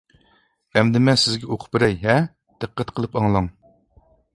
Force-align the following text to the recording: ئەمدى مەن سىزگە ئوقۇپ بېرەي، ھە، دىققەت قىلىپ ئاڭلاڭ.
ئەمدى 0.77 1.01
مەن 1.09 1.21
سىزگە 1.25 1.49
ئوقۇپ 1.51 1.77
بېرەي، 1.79 1.95
ھە، 2.09 2.19
دىققەت 2.65 2.95
قىلىپ 2.97 3.19
ئاڭلاڭ. 3.23 3.57